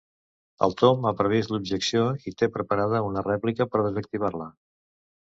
[0.67, 4.49] El Tom ha previst l'objecció i té preparada una rèplica per desactivar-la.